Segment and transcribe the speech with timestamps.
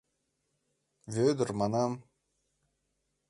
[1.13, 1.91] Вӧдыр, манам!